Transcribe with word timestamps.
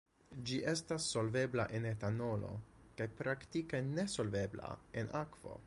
Ĝi 0.49 0.55
estas 0.69 1.09
solvebla 1.15 1.65
en 1.79 1.85
etanolo 1.91 2.49
kaj 3.01 3.09
praktike 3.21 3.85
nesolvebla 3.91 4.75
en 5.03 5.17
akvo. 5.25 5.59